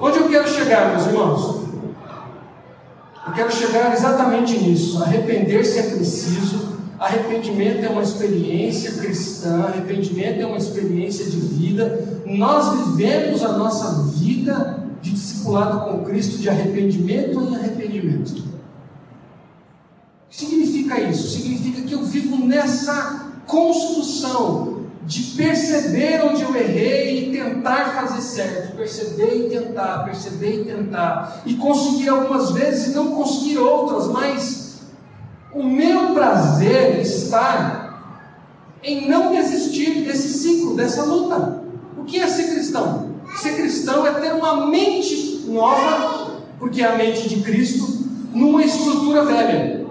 [0.00, 1.68] Onde eu quero chegar, meus irmãos?
[3.26, 5.02] Eu quero chegar exatamente nisso.
[5.02, 6.78] Arrepender-se é preciso.
[6.98, 12.22] Arrependimento é uma experiência cristã, arrependimento é uma experiência de vida.
[12.26, 18.30] Nós vivemos a nossa vida de discipulado com Cristo de arrependimento em arrependimento.
[18.30, 21.28] O que significa isso?
[21.28, 28.76] Significa que eu vivo nessa construção de perceber onde eu errei e tentar fazer certo,
[28.76, 34.82] perceber e tentar, perceber e tentar, e conseguir algumas vezes e não conseguir outras, mas
[35.54, 38.02] o meu prazer está
[38.82, 41.62] em não desistir desse ciclo, dessa luta.
[41.96, 43.07] O que é ser cristão?
[43.36, 49.24] Ser cristão é ter uma mente nova, porque é a mente de Cristo, numa estrutura
[49.24, 49.86] velha.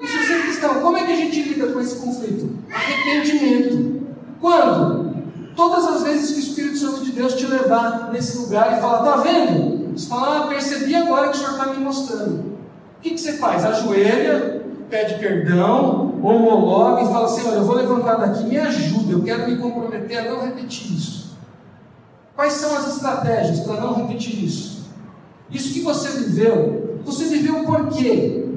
[0.00, 0.80] Isso é ser cristão.
[0.80, 2.56] Como é que a gente lida com esse conflito?
[2.72, 4.02] Arrependimento.
[4.40, 5.12] Quando?
[5.54, 9.04] Todas as vezes que o Espírito Santo de Deus te levar nesse lugar e falar,
[9.04, 9.92] tá vendo?
[9.96, 12.38] Você fala, ah, percebi agora que o Senhor está me mostrando.
[12.38, 13.64] O que, que você faz?
[13.64, 19.22] Ajoelha, pede perdão, homologa e fala assim, olha, eu vou levantar daqui, me ajuda, eu
[19.22, 21.21] quero me comprometer a não repetir isso.
[22.34, 24.86] Quais são as estratégias para não repetir isso?
[25.50, 28.48] Isso que você viveu, você viveu por quê?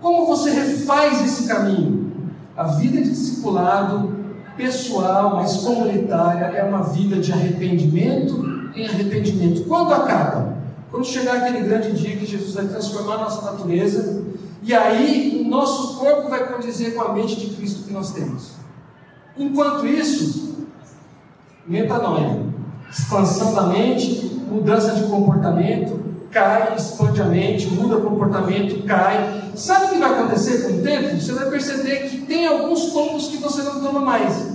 [0.00, 2.12] Como você refaz esse caminho?
[2.56, 4.14] A vida de discipulado
[4.56, 9.64] pessoal, mas comunitária, é uma vida de arrependimento em arrependimento.
[9.64, 10.58] Quando acaba?
[10.90, 14.22] Quando chegar aquele grande dia que Jesus vai transformar a nossa natureza,
[14.62, 18.52] e aí o nosso corpo vai condizer com a mente de Cristo que nós temos.
[19.36, 20.66] Enquanto isso,
[21.66, 22.53] metanoia,
[22.96, 29.50] expansão da mente, mudança de comportamento, cai, expande a mente, muda o comportamento, cai.
[29.56, 31.20] Sabe o que vai acontecer com o tempo?
[31.20, 34.54] Você vai perceber que tem alguns tomos que você não toma mais.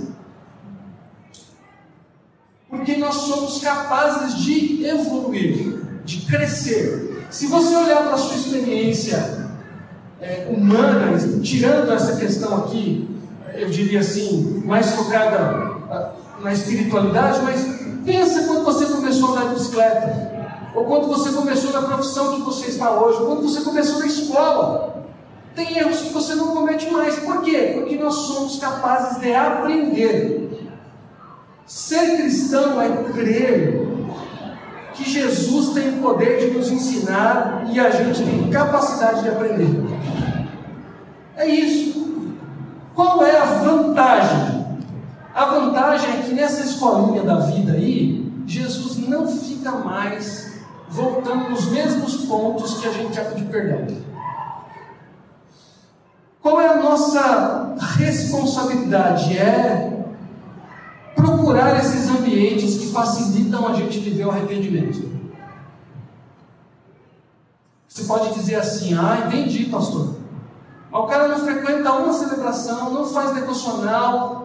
[2.68, 7.26] Porque nós somos capazes de evoluir, de crescer.
[7.30, 9.50] Se você olhar para a sua experiência
[10.20, 13.08] é, humana, tirando essa questão aqui,
[13.54, 15.76] eu diria assim, mais focada
[16.42, 20.30] na espiritualidade, mas Pensa quando você começou a andar de bicicleta,
[20.74, 24.06] ou quando você começou na profissão que você está hoje, ou quando você começou na
[24.06, 25.04] escola.
[25.54, 27.18] Tem erros que você não comete mais.
[27.18, 27.72] Por quê?
[27.74, 30.70] Porque nós somos capazes de aprender.
[31.66, 33.88] Ser cristão é crer
[34.94, 39.84] que Jesus tem o poder de nos ensinar e a gente tem capacidade de aprender.
[41.36, 42.34] É isso.
[42.94, 44.49] Qual é a vantagem
[45.40, 51.64] a vantagem é que nessa escolinha da vida aí, Jesus não fica mais voltando nos
[51.70, 53.86] mesmos pontos que a gente já pediu perdão.
[56.42, 59.38] Qual é a nossa responsabilidade?
[59.38, 60.04] É
[61.16, 65.08] procurar esses ambientes que facilitam a gente viver o arrependimento.
[67.88, 70.16] Você pode dizer assim: ah, entendi, pastor.
[70.90, 74.39] Mas o cara não frequenta uma celebração, não faz devocional,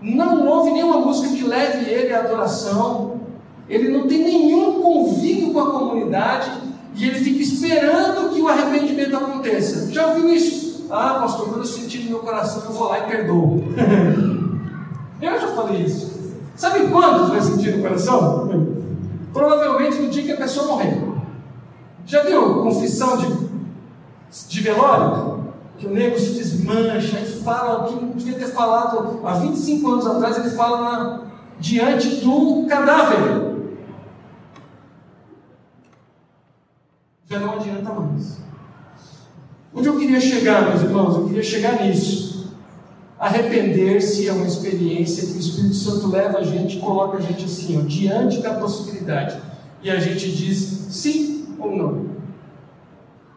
[0.00, 3.20] não ouve nenhuma música que leve ele à adoração,
[3.68, 6.50] ele não tem nenhum convívio com a comunidade
[6.94, 9.92] e ele fica esperando que o arrependimento aconteça.
[9.92, 10.86] Já ouviu isso?
[10.90, 13.64] Ah, pastor, quando eu sentir no meu coração, eu vou lá e perdoo.
[15.20, 16.16] eu já falei isso.
[16.54, 18.48] Sabe quando você vai sentir no coração?
[19.32, 21.02] Provavelmente no dia que a pessoa morrer.
[22.06, 23.26] Já viu confissão de,
[24.48, 25.45] de velório?
[25.78, 29.90] Que o nego se desmancha e fala o que não devia ter falado há 25
[29.90, 31.20] anos atrás, ele fala na,
[31.60, 33.56] diante do cadáver.
[37.28, 38.38] Já não adianta mais.
[39.74, 41.16] Onde eu queria chegar, meus irmãos?
[41.16, 42.54] Eu queria chegar nisso.
[43.18, 47.78] Arrepender-se é uma experiência que o Espírito Santo leva a gente, coloca a gente assim,
[47.78, 49.38] ó, diante da possibilidade.
[49.82, 52.06] E a gente diz sim ou não.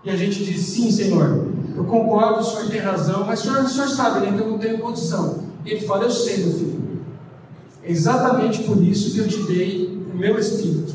[0.04, 3.64] E a gente diz sim, Senhor, eu concordo, o senhor tem razão, mas o senhor,
[3.64, 5.40] o senhor sabe né, que eu não tenho condição.
[5.66, 6.80] Ele fala, eu sei, meu filho.
[7.82, 10.94] É exatamente por isso que eu te dei o meu Espírito.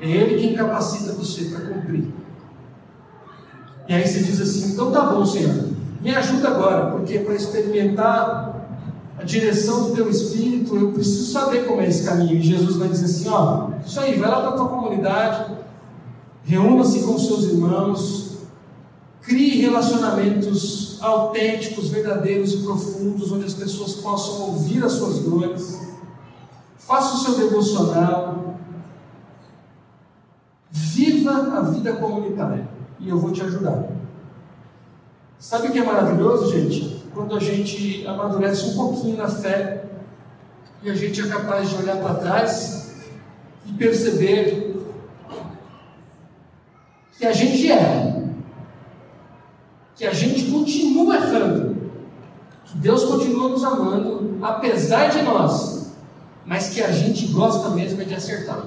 [0.00, 2.06] É Ele quem capacita você para cumprir.
[3.86, 5.68] E aí você diz assim: então tá bom, Senhor,
[6.00, 8.66] me ajuda agora, porque para experimentar
[9.18, 12.36] a direção do teu Espírito, eu preciso saber como é esse caminho.
[12.36, 15.52] E Jesus vai dizer assim: ó, isso aí, vai lá para a tua comunidade,
[16.44, 18.33] reúna-se com seus irmãos,
[19.24, 25.80] crie relacionamentos autênticos, verdadeiros e profundos, onde as pessoas possam ouvir as suas dores,
[26.78, 28.56] faça o seu devocional,
[30.70, 32.68] viva a vida comunitária
[33.00, 33.88] e eu vou te ajudar.
[35.38, 37.04] Sabe o que é maravilhoso, gente?
[37.12, 39.84] Quando a gente amadurece um pouquinho na fé
[40.82, 42.94] e a gente é capaz de olhar para trás
[43.66, 44.74] e perceber
[47.18, 48.13] que a gente erra,
[50.04, 51.76] que a gente continua errando,
[52.66, 55.92] que Deus continua nos amando, apesar de nós,
[56.44, 58.66] mas que a gente gosta mesmo é de acertar.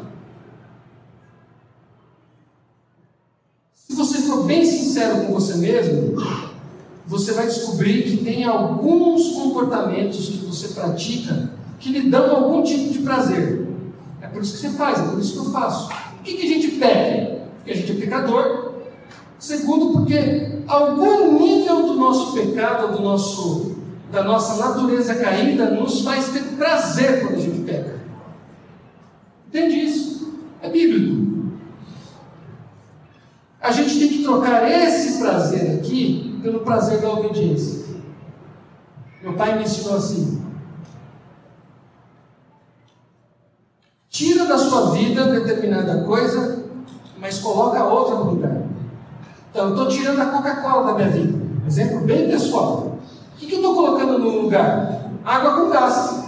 [3.75, 6.15] Se você for bem sincero com você mesmo,
[7.05, 12.91] você vai descobrir que tem alguns comportamentos que você pratica que lhe dão algum tipo
[12.91, 13.67] de prazer.
[14.23, 15.87] É por isso que você faz, é por isso que eu faço.
[15.87, 17.41] Por que, que a gente peca?
[17.57, 18.73] Porque a gente é pecador.
[19.37, 23.77] Segundo, porque algum nível do nosso pecado, do nosso,
[24.11, 27.99] da nossa natureza caída, nos faz ter prazer quando a gente peca.
[29.47, 30.33] Entende isso?
[30.61, 31.27] É bíblico.
[33.61, 37.87] A gente tem que trocar esse prazer aqui pelo prazer da obediência.
[39.21, 40.41] Meu pai me ensinou assim:
[44.09, 46.65] tira da sua vida determinada coisa,
[47.17, 48.66] mas coloca outra no lugar.
[49.51, 51.47] Então, eu estou tirando a Coca-Cola da minha vida.
[51.65, 52.97] Exemplo bem pessoal.
[53.33, 55.11] O que, que eu estou colocando no lugar?
[55.25, 56.23] Água com gás.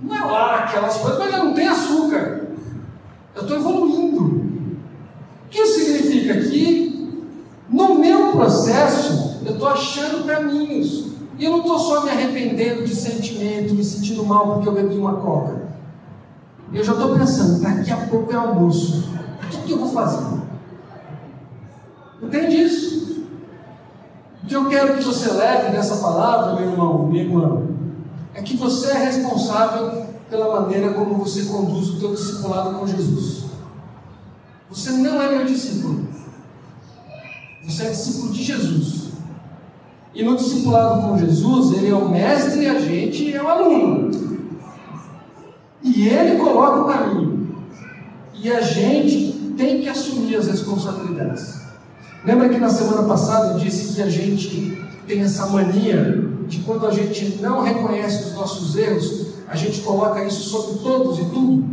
[0.00, 2.46] Não é lá aquelas coisas, mas não tem açúcar.
[3.34, 4.24] Eu estou evoluindo.
[4.24, 6.86] O que significa que
[7.68, 11.06] no meu processo eu estou achando caminhos.
[11.38, 14.96] E eu não estou só me arrependendo de sentimento, me sentindo mal porque eu bebi
[14.96, 15.66] uma coca.
[16.72, 19.10] Eu já estou pensando, daqui a pouco é almoço.
[19.42, 20.35] O que, que eu vou fazer?
[22.22, 23.26] Entende isso?
[24.42, 27.62] O que eu quero que você leve dessa palavra, meu irmão, minha irmã,
[28.34, 33.46] é que você é responsável pela maneira como você conduz o teu discipulado com Jesus.
[34.70, 36.06] Você não é meu discípulo.
[37.64, 39.06] Você é discípulo de Jesus.
[40.14, 44.10] E no discipulado com Jesus, ele é o mestre e a gente é o aluno.
[45.82, 47.56] E ele coloca o caminho.
[48.34, 51.65] E a gente tem que assumir as responsabilidades.
[52.24, 56.86] Lembra que na semana passada eu disse que a gente tem essa mania de quando
[56.86, 61.64] a gente não reconhece os nossos erros, a gente coloca isso sobre todos e tudo?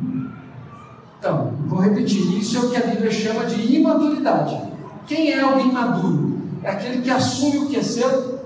[1.20, 4.60] Então, vou repetir: isso é o que a Bíblia chama de imaturidade.
[5.08, 6.42] Quem é alguém maduro?
[6.62, 8.40] É aquele que assume o que é seu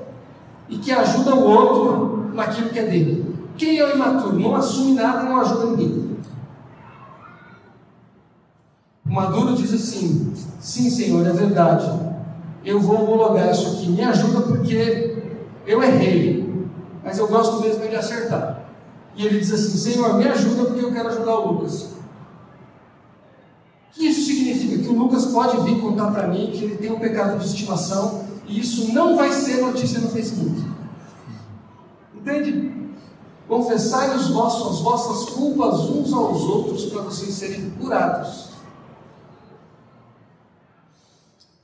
[0.70, 3.36] e que ajuda o outro naquilo que é dele.
[3.58, 4.40] Quem é o imaturo?
[4.40, 6.18] Não assume nada não ajuda ninguém.
[9.06, 11.92] O maduro diz assim: sim, Senhor, é verdade.
[12.64, 13.90] Eu vou homologar isso aqui.
[13.90, 15.18] Me ajuda porque
[15.66, 16.68] eu errei.
[17.04, 18.70] Mas eu gosto mesmo de acertar.
[19.16, 21.98] E ele diz assim: Senhor, me ajuda porque eu quero ajudar o Lucas
[23.98, 24.84] que isso significa?
[24.84, 28.26] Que o Lucas pode vir contar para mim que ele tem um pecado de estimação
[28.48, 30.64] e isso não vai ser notícia no Facebook.
[32.16, 32.72] Entende?
[33.48, 38.47] Confessai os vossos, as vossas culpas uns aos outros para vocês serem curados.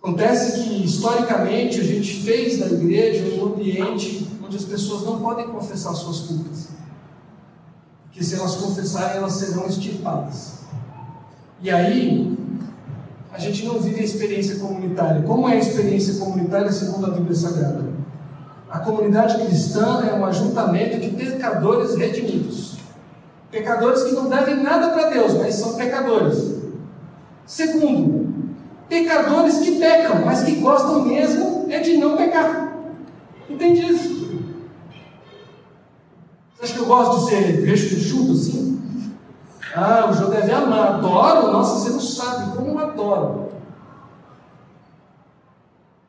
[0.04, 5.48] Acontece que historicamente a gente fez da igreja um ambiente onde as pessoas não podem
[5.48, 6.68] confessar suas culpas.
[8.04, 10.56] Porque se elas confessarem, elas serão extirpadas.
[11.62, 12.38] E aí,
[13.32, 15.22] a gente não vive a experiência comunitária.
[15.22, 17.86] Como é a experiência comunitária segundo a Bíblia Sagrada?
[18.70, 22.76] A comunidade cristã é um ajuntamento de pecadores redimidos.
[23.50, 26.56] Pecadores que não devem nada para Deus, mas são pecadores.
[27.46, 28.33] Segundo,
[28.94, 32.78] pecadores que pecam, mas que gostam mesmo é de não pecar.
[33.50, 34.40] Entende isso?
[36.54, 38.82] Você acha que eu gosto de ser vestido assim?
[39.76, 40.96] Ah, o João deve amar.
[40.96, 41.52] Adoro?
[41.52, 43.50] Nossa, você não sabe como eu adoro.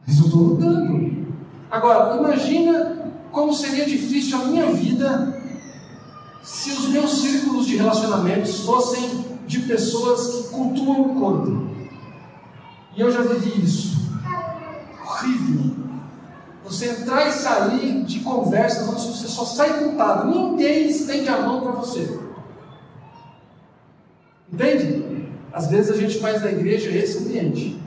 [0.06, 1.26] Mas eu estou lutando.
[1.70, 5.42] Agora, imagina como seria difícil a minha vida
[6.42, 11.73] se os meus círculos de relacionamentos fossem de pessoas que cultuam o corpo.
[12.96, 13.96] E eu já vivi isso.
[15.04, 15.84] Horrível.
[16.64, 20.28] Você entrar e sair de conversas onde você só sai culpado.
[20.28, 22.18] Ninguém estende a mão para você.
[24.52, 25.28] Entende?
[25.52, 27.80] Às vezes a gente faz da igreja esse ambiente,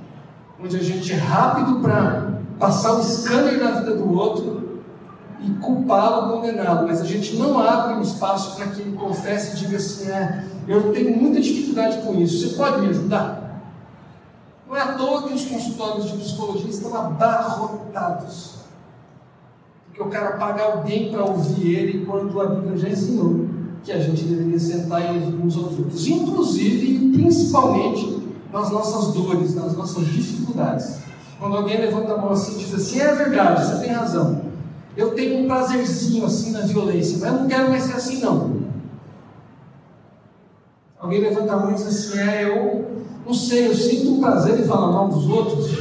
[0.62, 4.82] onde a gente é rápido para passar o scanner na vida do outro
[5.41, 9.60] e culpá-lo, condená-lo, mas a gente não abre um espaço para que ele confesse e
[9.60, 13.47] diga assim: é, eu tenho muita dificuldade com isso, você pode me ajudar?
[14.98, 18.56] Toa que os consultórios de psicologia estão abarrotados.
[19.88, 23.48] Porque o cara paga alguém para ouvir ele quando a Bíblia já ensinou
[23.84, 28.22] que a gente deveria sentar uns aos outros, inclusive e principalmente
[28.52, 30.98] nas nossas dores, nas nossas dificuldades.
[31.39, 34.41] Quando alguém levanta a mão assim e diz assim, é verdade, você tem razão.
[34.95, 38.66] Eu tenho um prazerzinho assim na violência, mas eu não quero mais ser assim não.
[41.08, 42.86] Alguém levanta a mão e diz assim, é, eu
[43.26, 45.72] não sei, eu sinto um prazer em falar mal dos outros.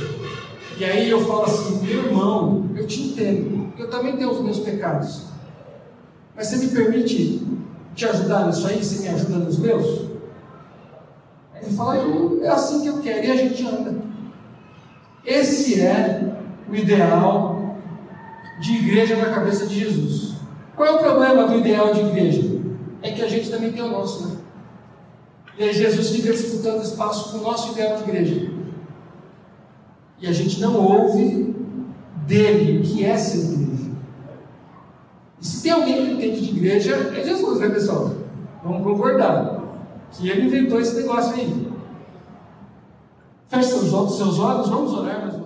[0.79, 4.61] E aí eu falo assim, meu irmão, eu te entendo, eu também tenho os meus
[4.61, 5.23] pecados.
[6.37, 7.45] Mas você me permite
[7.97, 8.85] te ajudar nisso aí?
[8.85, 10.03] Você me ajuda nos meus?
[11.61, 11.97] Ele fala,
[12.45, 13.97] é assim que eu quero, e a gente anda.
[15.25, 16.37] Esse é
[16.71, 17.81] o ideal
[18.61, 20.35] de igreja na cabeça de Jesus.
[20.77, 22.61] Qual é o problema do ideal de igreja?
[23.03, 24.37] É que a gente também tem o nosso, né?
[25.59, 28.51] E aí Jesus fica disputando espaço com o nosso ideal de igreja.
[30.21, 31.55] E a gente não ouve
[32.27, 33.91] dele que é ser igreja.
[35.41, 38.13] E se tem alguém que entende de igreja, é Jesus, né pessoal?
[38.63, 39.63] Vamos concordar.
[40.11, 41.73] Que ele inventou esse negócio aí.
[43.49, 45.46] Feche seus olhos, seus olhos, vamos orar mais uma